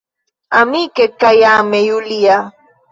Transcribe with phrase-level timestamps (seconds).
[0.61, 2.37] Amike kaj ame, Julia.